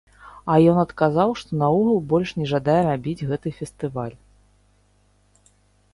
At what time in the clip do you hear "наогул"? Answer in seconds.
1.63-1.99